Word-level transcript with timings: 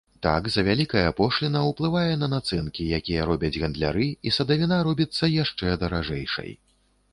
Так 0.25 0.43
завялікая 0.53 1.09
пошліна 1.19 1.61
ўплывае 1.71 2.13
на 2.21 2.29
нацэнкі, 2.33 2.87
якія 2.99 3.27
робяць 3.33 3.53
гандляры, 3.65 4.09
і 4.29 4.35
садавіна 4.41 4.81
робіцца 4.91 5.33
яшчэ 5.35 5.79
даражэйшай. 5.87 6.51